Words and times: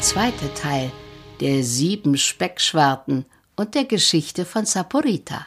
zweite 0.00 0.52
Teil 0.54 0.90
der 1.40 1.62
sieben 1.62 2.16
Speckschwarten 2.16 3.26
und 3.56 3.74
der 3.74 3.84
Geschichte 3.84 4.44
von 4.44 4.64
Saporita. 4.66 5.46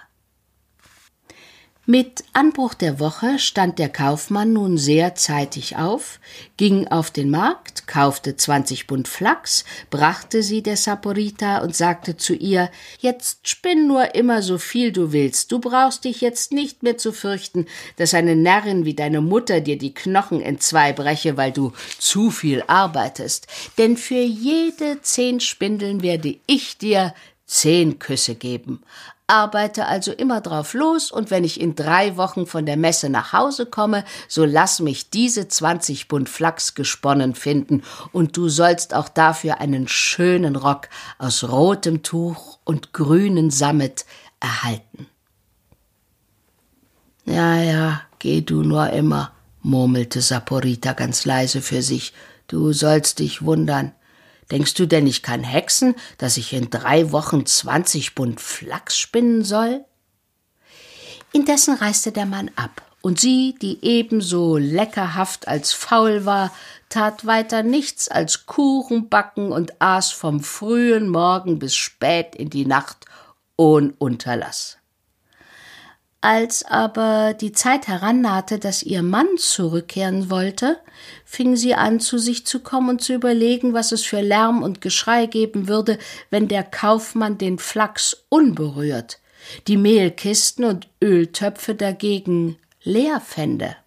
Mit 1.92 2.24
Anbruch 2.34 2.76
der 2.76 3.00
Woche 3.00 3.40
stand 3.40 3.80
der 3.80 3.90
Kaufmann 3.90 4.54
nun 4.54 4.78
sehr 4.78 5.16
zeitig 5.16 5.78
auf, 5.78 6.20
ging 6.56 6.88
auf 6.88 7.10
den 7.10 7.32
Markt, 7.32 7.88
kaufte 7.88 8.36
zwanzig 8.36 8.86
Bund 8.86 9.08
Flachs, 9.08 9.66
brachte 9.90 10.44
sie 10.44 10.62
der 10.62 10.78
Saporita 10.78 11.64
und 11.64 11.76
sagte 11.76 12.16
zu 12.16 12.36
ihr, 12.36 12.70
jetzt 13.00 13.48
spinn 13.48 13.88
nur 13.88 14.14
immer 14.14 14.44
so 14.44 14.60
viel 14.60 14.92
du 14.92 15.14
willst, 15.14 15.52
du 15.52 15.58
brauchst 15.58 16.04
dich 16.04 16.22
jetzt 16.22 16.52
nicht 16.52 16.84
mehr 16.84 17.00
zu 17.00 17.12
fürchten, 17.12 17.66
dass 17.96 18.14
eine 18.14 18.36
Närrin 18.36 18.86
wie 18.86 18.94
deine 18.94 19.22
Mutter 19.22 19.60
dir 19.60 19.80
die 19.80 19.96
Knochen 19.96 20.44
entzwei 20.44 20.94
breche, 20.94 21.38
weil 21.38 21.52
du 21.52 21.74
zu 21.98 22.30
viel 22.30 22.64
arbeitest, 22.68 23.48
denn 23.80 23.98
für 23.98 24.22
jede 24.22 25.02
zehn 25.02 25.40
Spindeln 25.40 26.04
werde 26.04 26.38
ich 26.46 26.78
dir 26.78 27.16
zehn 27.50 28.00
Küsse 28.00 28.36
geben 28.36 28.84
arbeite 29.30 29.86
also 29.86 30.12
immer 30.12 30.42
drauf 30.42 30.74
los 30.74 31.12
und 31.12 31.32
wenn 31.32 31.44
ich 31.44 31.62
in 31.62 31.76
drei 31.76 32.18
Wochen 32.18 32.48
von 32.48 32.66
der 32.66 32.78
Messe 32.78 33.10
nach 33.10 33.32
Hause 33.32 33.66
komme, 33.66 34.04
so 34.28 34.44
lass 34.44 34.80
mich 34.80 35.12
diese 35.12 35.48
zwanzig 35.48 36.08
Bund 36.08 36.28
Flachs 36.28 36.74
gesponnen 36.74 37.36
finden 37.36 37.84
und 38.12 38.36
du 38.36 38.50
sollst 38.50 38.94
auch 38.94 39.08
dafür 39.08 39.62
einen 39.62 39.88
schönen 39.88 40.56
Rock 40.56 40.90
aus 41.20 41.48
rotem 41.48 42.02
Tuch 42.02 42.60
und 42.64 42.92
grünen 42.92 43.52
Sammet 43.52 44.06
erhalten. 44.40 45.08
Ja, 47.26 47.62
ja, 47.62 48.02
geh 48.18 48.42
du 48.42 48.64
nur 48.64 48.90
immer, 48.90 49.32
murmelte 49.62 50.22
Saporita 50.22 50.94
ganz 50.94 51.26
leise 51.26 51.62
für 51.62 51.84
sich, 51.84 52.14
du 52.48 52.74
sollst 52.74 53.20
dich 53.20 53.46
wundern. 53.46 53.92
Denkst 54.52 54.74
du 54.74 54.88
denn, 54.88 55.06
ich 55.06 55.22
kann 55.22 55.44
hexen, 55.44 55.96
dass 56.18 56.38
ich 56.38 56.54
in 56.54 56.70
drei 56.70 57.12
Wochen 57.12 57.46
zwanzig 57.46 58.16
Bund 58.16 58.42
Flachs 58.42 58.98
spinnen 58.98 59.44
soll? 59.44 59.86
Indessen 61.32 61.76
reiste 61.76 62.12
der 62.12 62.26
Mann 62.26 62.50
ab, 62.56 62.82
und 63.02 63.20
sie, 63.20 63.56
die 63.62 63.78
ebenso 63.86 64.58
leckerhaft 64.58 65.48
als 65.48 65.72
faul 65.72 66.26
war, 66.26 66.52
tat 66.90 67.28
weiter 67.28 67.62
nichts 67.62 68.10
als 68.10 68.48
Kuchen 68.48 69.10
backen 69.10 69.52
und 69.52 69.80
aß 69.80 70.12
vom 70.12 70.42
frühen 70.42 71.08
Morgen 71.08 71.60
bis 71.60 71.76
spät 71.76 72.36
in 72.36 72.50
die 72.50 72.66
Nacht 72.66 73.06
ohn 73.56 73.94
Unterlass. 74.00 74.79
Als 76.22 76.66
aber 76.66 77.34
die 77.34 77.54
Zeit 77.54 77.88
herannahte, 77.88 78.60
dass 78.60 78.84
ihr 78.84 79.04
Mann 79.04 79.38
zurückkehren 79.38 80.30
wollte, 80.30 80.78
fing 81.24 81.56
sie 81.56 81.76
an, 81.76 82.02
zu 82.02 82.18
sich 82.18 82.46
zu 82.46 82.60
kommen 82.60 82.90
und 82.90 83.02
zu 83.02 83.14
überlegen, 83.14 83.74
was 83.74 83.94
es 83.94 84.04
für 84.04 84.20
Lärm 84.20 84.62
und 84.62 84.82
Geschrei 84.82 85.28
geben 85.28 85.70
würde, 85.70 85.98
wenn 86.30 86.50
der 86.50 86.64
Kaufmann 86.64 87.38
den 87.38 87.58
Flachs 87.58 88.26
unberührt, 88.28 89.20
die 89.68 89.78
Mehlkisten 89.78 90.66
und 90.66 90.90
Öltöpfe 91.02 91.74
dagegen 91.74 92.58
leer 92.84 93.22
fände. 93.22 93.78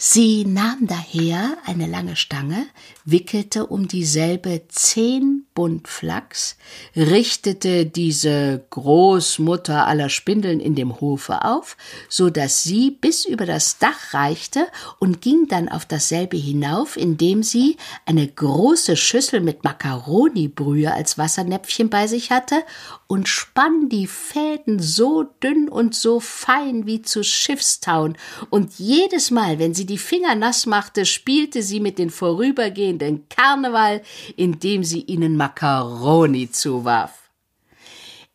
Sie 0.00 0.44
nahm 0.44 0.86
daher 0.86 1.58
eine 1.66 1.88
lange 1.88 2.14
Stange, 2.14 2.68
wickelte 3.04 3.66
um 3.66 3.88
dieselbe 3.88 4.62
zehn 4.68 5.44
Bund 5.54 5.88
Flachs, 5.88 6.56
richtete 6.94 7.84
diese 7.84 8.64
Großmutter 8.70 9.88
aller 9.88 10.08
Spindeln 10.08 10.60
in 10.60 10.76
dem 10.76 11.00
Hofe 11.00 11.44
auf, 11.44 11.76
so 12.08 12.30
dass 12.30 12.62
sie 12.62 12.92
bis 12.92 13.24
über 13.24 13.44
das 13.44 13.78
Dach 13.78 14.14
reichte 14.14 14.68
und 15.00 15.20
ging 15.20 15.48
dann 15.48 15.68
auf 15.68 15.84
dasselbe 15.84 16.36
hinauf, 16.36 16.96
indem 16.96 17.42
sie 17.42 17.76
eine 18.06 18.28
große 18.28 18.94
Schüssel 18.94 19.40
mit 19.40 19.64
Makaronibrühe 19.64 20.94
als 20.94 21.18
Wassernäpfchen 21.18 21.90
bei 21.90 22.06
sich 22.06 22.30
hatte 22.30 22.62
und 23.08 23.26
spann 23.26 23.88
die 23.88 24.06
Fäden 24.06 24.78
so 24.78 25.24
dünn 25.42 25.68
und 25.68 25.96
so 25.96 26.20
fein 26.20 26.86
wie 26.86 27.02
zu 27.02 27.24
Schiffstauen, 27.24 28.16
und 28.50 28.78
jedes 28.78 29.32
Mal, 29.32 29.58
wenn 29.58 29.74
sie 29.74 29.86
die 29.88 29.98
Finger 29.98 30.34
nass 30.34 30.66
machte, 30.66 31.04
spielte 31.04 31.62
sie 31.62 31.80
mit 31.80 31.98
den 31.98 32.10
vorübergehenden 32.10 33.28
Karneval, 33.28 34.02
indem 34.36 34.84
sie 34.84 35.02
ihnen 35.02 35.36
Macaroni 35.36 36.50
zuwarf. 36.50 37.28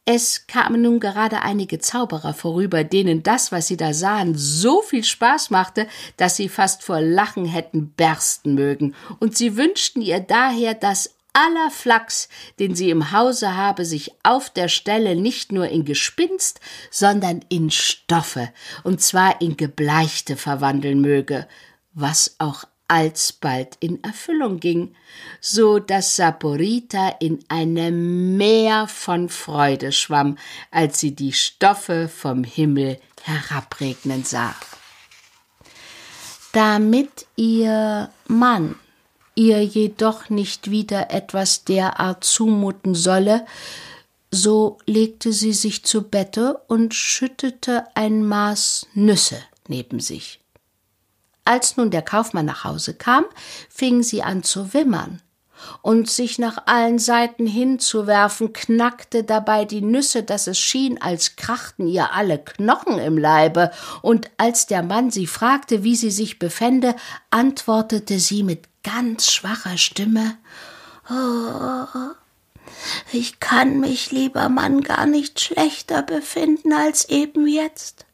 Es 0.05 0.47
kamen 0.47 0.81
nun 0.81 0.99
gerade 0.99 1.43
einige 1.43 1.79
Zauberer 1.79 2.33
vorüber, 2.33 2.83
denen 2.83 3.23
das, 3.23 3.53
was 3.53 3.67
sie 3.67 3.77
da 3.77 3.93
sahen, 3.93 4.35
so 4.35 4.81
viel 4.81 5.05
Spaß 5.05 5.49
machte, 5.49 5.87
dass 6.17 6.35
sie 6.35 6.49
fast 6.49 6.83
vor 6.83 6.99
Lachen 6.99 7.45
hätten 7.45 7.93
bersten 7.93 8.53
mögen, 8.53 8.95
und 9.19 9.37
sie 9.37 9.55
wünschten 9.55 10.01
ihr 10.01 10.19
daher, 10.19 10.73
dass 10.73 11.15
aller 11.33 11.71
Flachs, 11.71 12.29
den 12.59 12.75
sie 12.75 12.89
im 12.89 13.11
Hause 13.11 13.55
habe, 13.55 13.85
sich 13.85 14.11
auf 14.23 14.49
der 14.49 14.67
Stelle 14.67 15.15
nicht 15.15 15.51
nur 15.51 15.67
in 15.67 15.83
Gespinst, 15.83 16.59
sondern 16.91 17.43
in 17.49 17.71
Stoffe, 17.71 18.51
und 18.83 19.01
zwar 19.01 19.41
in 19.41 19.57
Gebleichte 19.57 20.37
verwandeln 20.37 21.01
möge, 21.01 21.47
was 21.93 22.35
auch 22.37 22.65
alsbald 22.87 23.77
in 23.79 24.03
Erfüllung 24.03 24.59
ging, 24.59 24.95
so 25.41 25.79
dass 25.79 26.15
Saporita 26.15 27.09
in 27.19 27.43
einem 27.47 28.37
Meer 28.37 28.87
von 28.87 29.29
Freude 29.29 29.91
schwamm, 29.91 30.37
als 30.69 30.99
sie 30.99 31.15
die 31.15 31.33
Stoffe 31.33 32.07
vom 32.07 32.43
Himmel 32.43 32.99
herabregnen 33.23 34.23
sah. 34.23 34.55
Damit 36.51 37.25
ihr 37.35 38.11
Mann 38.27 38.75
ihr 39.35 39.63
jedoch 39.63 40.29
nicht 40.29 40.69
wieder 40.69 41.11
etwas 41.11 41.63
derart 41.63 42.23
zumuten 42.23 42.95
solle, 42.95 43.45
so 44.31 44.77
legte 44.85 45.33
sie 45.33 45.53
sich 45.53 45.83
zu 45.83 46.03
Bette 46.03 46.61
und 46.67 46.93
schüttete 46.93 47.85
ein 47.95 48.25
Maß 48.25 48.87
Nüsse 48.93 49.37
neben 49.67 49.99
sich. 49.99 50.39
Als 51.45 51.77
nun 51.77 51.91
der 51.91 52.01
Kaufmann 52.01 52.45
nach 52.45 52.63
Hause 52.63 52.93
kam, 52.93 53.25
fing 53.69 54.03
sie 54.03 54.23
an 54.23 54.43
zu 54.43 54.73
wimmern 54.73 55.21
und 55.81 56.09
sich 56.09 56.39
nach 56.39 56.63
allen 56.65 56.99
Seiten 56.99 57.45
hinzuwerfen, 57.45 58.53
knackte 58.53 59.23
dabei 59.23 59.65
die 59.65 59.81
Nüsse, 59.81 60.23
dass 60.23 60.47
es 60.47 60.59
schien, 60.59 61.01
als 61.01 61.35
krachten 61.35 61.87
ihr 61.87 62.13
alle 62.13 62.37
Knochen 62.39 62.99
im 62.99 63.17
Leibe, 63.17 63.71
und 64.01 64.29
als 64.37 64.67
der 64.67 64.83
Mann 64.83 65.11
sie 65.11 65.27
fragte, 65.27 65.83
wie 65.83 65.95
sie 65.95 66.11
sich 66.11 66.39
befände, 66.39 66.95
antwortete 67.29 68.19
sie 68.19 68.43
mit 68.43 68.65
ganz 68.83 69.31
schwacher 69.31 69.77
Stimme 69.77 70.37
Oh, 71.09 71.85
ich 73.11 73.39
kann 73.39 73.79
mich, 73.79 74.11
lieber 74.11 74.47
Mann, 74.49 74.81
gar 74.81 75.05
nicht 75.05 75.39
schlechter 75.41 76.01
befinden 76.01 76.73
als 76.73 77.09
eben 77.09 77.45
jetzt 77.45 78.05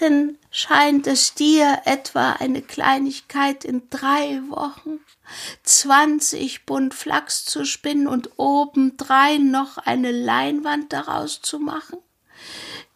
denn 0.00 0.38
scheint 0.50 1.06
es 1.06 1.34
dir 1.34 1.82
etwa 1.84 2.32
eine 2.32 2.62
Kleinigkeit 2.62 3.64
in 3.64 3.82
drei 3.90 4.40
Wochen 4.48 5.00
zwanzig 5.62 6.66
Bund 6.66 6.94
Flachs 6.94 7.44
zu 7.44 7.64
spinnen 7.64 8.06
und 8.06 8.30
obendrein 8.36 9.50
noch 9.50 9.78
eine 9.78 10.10
Leinwand 10.10 10.92
daraus 10.92 11.40
zu 11.40 11.58
machen? 11.58 11.98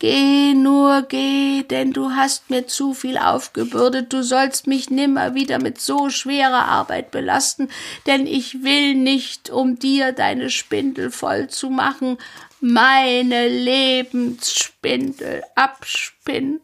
Geh 0.00 0.54
nur, 0.54 1.02
geh, 1.02 1.62
denn 1.62 1.92
du 1.92 2.10
hast 2.10 2.50
mir 2.50 2.66
zu 2.66 2.94
viel 2.94 3.16
aufgebürdet, 3.16 4.12
du 4.12 4.22
sollst 4.22 4.66
mich 4.66 4.90
nimmer 4.90 5.34
wieder 5.34 5.62
mit 5.62 5.80
so 5.80 6.10
schwerer 6.10 6.66
Arbeit 6.66 7.10
belasten, 7.10 7.70
denn 8.06 8.26
ich 8.26 8.64
will 8.64 8.96
nicht, 8.96 9.50
um 9.50 9.78
dir 9.78 10.12
deine 10.12 10.50
Spindel 10.50 11.10
voll 11.10 11.48
zu 11.48 11.70
machen, 11.70 12.18
meine 12.66 13.46
Lebensspindel 13.46 15.42
abspinnen. 15.54 16.62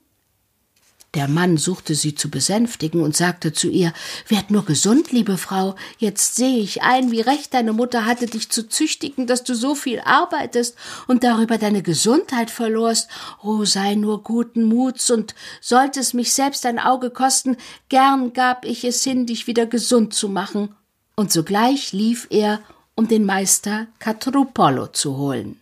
Der 1.13 1.29
Mann 1.29 1.59
suchte 1.59 1.95
sie 1.95 2.15
zu 2.15 2.31
besänftigen 2.31 3.03
und 3.03 3.15
sagte 3.15 3.53
zu 3.53 3.69
ihr 3.69 3.93
Werd 4.27 4.51
nur 4.51 4.65
gesund, 4.65 5.13
liebe 5.13 5.37
Frau, 5.37 5.75
jetzt 5.99 6.37
sehe 6.37 6.61
ich 6.61 6.81
ein, 6.81 7.11
wie 7.11 7.21
recht 7.21 7.53
deine 7.53 7.75
Mutter 7.75 8.07
hatte, 8.07 8.25
dich 8.25 8.49
zu 8.49 8.67
züchtigen, 8.67 9.27
dass 9.27 9.45
du 9.45 9.55
so 9.55 9.75
viel 9.75 10.01
arbeitest 10.01 10.75
und 11.07 11.23
darüber 11.23 11.59
deine 11.59 11.83
Gesundheit 11.83 12.51
verlorst. 12.51 13.11
Oh, 13.43 13.67
sei 13.67 13.95
nur 13.95 14.23
guten 14.23 14.63
Muts, 14.63 15.11
und 15.11 15.35
sollte 15.61 16.01
es 16.01 16.15
mich 16.15 16.33
selbst 16.33 16.65
ein 16.65 16.79
Auge 16.79 17.11
kosten, 17.11 17.59
gern 17.91 18.33
gab 18.33 18.65
ich 18.65 18.85
es 18.85 19.05
hin, 19.05 19.27
dich 19.27 19.47
wieder 19.47 19.67
gesund 19.67 20.15
zu 20.15 20.31
machen. 20.31 20.75
Und 21.15 21.31
sogleich 21.31 21.93
lief 21.93 22.27
er, 22.31 22.63
um 22.95 23.07
den 23.07 23.27
Meister 23.27 23.87
Catrupolo 23.99 24.87
zu 24.87 25.19
holen. 25.19 25.60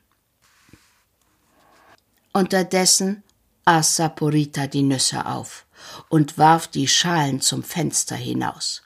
Unterdessen 2.33 3.23
aß 3.65 3.97
Saporita 3.97 4.67
die 4.67 4.83
Nüsse 4.83 5.27
auf 5.27 5.67
und 6.09 6.39
warf 6.39 6.69
die 6.69 6.89
Schalen 6.89 7.41
zum 7.41 7.63
Fenster 7.63 8.17
hinaus. 8.17 8.83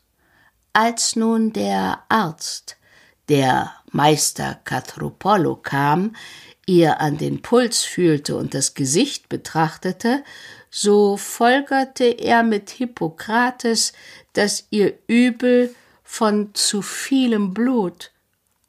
Als 0.72 1.16
nun 1.16 1.52
der 1.52 2.02
Arzt, 2.08 2.76
der 3.28 3.72
Meister 3.90 4.60
Katropollo 4.64 5.56
kam, 5.56 6.16
ihr 6.66 7.00
an 7.00 7.18
den 7.18 7.42
Puls 7.42 7.82
fühlte 7.82 8.36
und 8.36 8.54
das 8.54 8.74
Gesicht 8.74 9.28
betrachtete, 9.28 10.24
so 10.70 11.16
folgerte 11.16 12.04
er 12.04 12.42
mit 12.42 12.70
Hippokrates, 12.70 13.92
dass 14.32 14.66
ihr 14.70 14.98
Übel 15.06 15.74
von 16.02 16.54
zu 16.54 16.82
vielem 16.82 17.52
Blut 17.52 18.10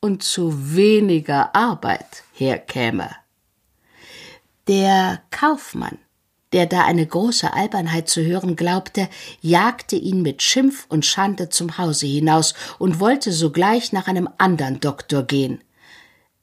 und 0.01 0.21
zu 0.21 0.75
weniger 0.75 1.55
Arbeit 1.55 2.23
herkäme. 2.33 3.22
Der 4.67 5.21
Kaufmann, 5.29 5.97
der 6.53 6.67
da 6.67 6.85
eine 6.85 7.05
große 7.05 7.51
Albernheit 7.51 8.07
zu 8.07 8.23
hören 8.23 8.55
glaubte, 8.55 9.09
jagte 9.41 9.97
ihn 9.97 10.21
mit 10.21 10.41
Schimpf 10.41 10.85
und 10.87 11.05
Schande 11.05 11.49
zum 11.49 11.77
Hause 11.77 12.05
hinaus 12.05 12.53
und 12.79 13.01
wollte 13.01 13.33
sogleich 13.33 13.91
nach 13.91 14.07
einem 14.07 14.29
andern 14.37 14.79
Doktor 14.79 15.23
gehen. 15.23 15.61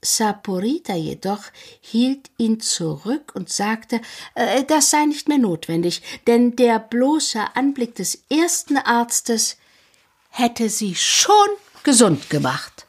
Saporita 0.02 0.94
jedoch 0.94 1.44
hielt 1.80 2.30
ihn 2.36 2.60
zurück 2.60 3.32
und 3.34 3.50
sagte, 3.50 4.00
äh, 4.34 4.64
das 4.64 4.90
sei 4.90 5.06
nicht 5.06 5.28
mehr 5.28 5.38
notwendig, 5.38 6.02
denn 6.26 6.56
der 6.56 6.78
bloße 6.78 7.40
Anblick 7.54 7.94
des 7.94 8.24
ersten 8.30 8.76
Arztes 8.76 9.56
hätte 10.30 10.68
sie 10.68 10.94
schon 10.94 11.48
gesund 11.82 12.28
gemacht. 12.30 12.86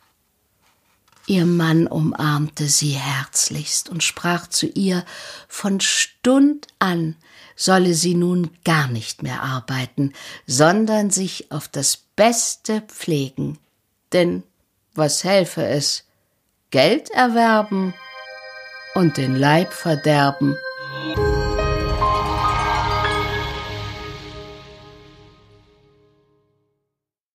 Ihr 1.31 1.45
Mann 1.45 1.87
umarmte 1.87 2.67
sie 2.67 2.89
herzlichst 2.89 3.87
und 3.87 4.03
sprach 4.03 4.47
zu 4.47 4.65
ihr, 4.67 5.05
von 5.47 5.79
Stund 5.79 6.67
an 6.77 7.15
solle 7.55 7.93
sie 7.93 8.15
nun 8.15 8.49
gar 8.65 8.89
nicht 8.89 9.23
mehr 9.23 9.41
arbeiten, 9.41 10.11
sondern 10.45 11.09
sich 11.09 11.49
auf 11.49 11.69
das 11.69 11.95
Beste 11.95 12.81
pflegen. 12.81 13.59
Denn 14.11 14.43
was 14.93 15.23
helfe 15.23 15.65
es? 15.65 16.03
Geld 16.69 17.09
erwerben 17.11 17.93
und 18.93 19.15
den 19.15 19.33
Leib 19.33 19.71
verderben. 19.71 20.57